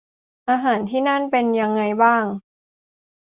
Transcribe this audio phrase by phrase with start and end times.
[0.49, 2.25] อาหารที่นั่นเป็นยังไงบ้าง